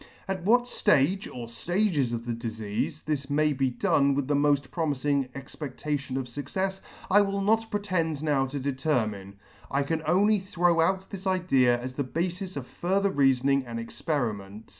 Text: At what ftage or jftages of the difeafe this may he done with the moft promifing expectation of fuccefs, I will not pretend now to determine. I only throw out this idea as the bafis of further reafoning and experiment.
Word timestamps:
At 0.27 0.41
what 0.43 0.63
ftage 0.63 1.27
or 1.27 1.45
jftages 1.45 2.11
of 2.11 2.25
the 2.25 2.33
difeafe 2.33 3.03
this 3.05 3.29
may 3.29 3.53
he 3.53 3.69
done 3.69 4.15
with 4.15 4.27
the 4.27 4.33
moft 4.33 4.69
promifing 4.69 5.29
expectation 5.35 6.17
of 6.17 6.25
fuccefs, 6.25 6.81
I 7.11 7.21
will 7.21 7.39
not 7.39 7.69
pretend 7.69 8.23
now 8.23 8.47
to 8.47 8.59
determine. 8.59 9.35
I 9.69 9.83
only 10.07 10.39
throw 10.39 10.81
out 10.81 11.11
this 11.11 11.27
idea 11.27 11.79
as 11.79 11.93
the 11.93 12.03
bafis 12.03 12.57
of 12.57 12.65
further 12.65 13.11
reafoning 13.11 13.63
and 13.67 13.79
experiment. 13.79 14.69